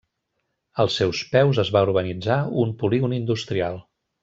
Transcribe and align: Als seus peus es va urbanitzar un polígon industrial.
Als 0.83 0.95
seus 1.01 1.21
peus 1.35 1.59
es 1.65 1.71
va 1.77 1.85
urbanitzar 1.89 2.39
un 2.65 2.73
polígon 2.83 3.15
industrial. 3.21 3.79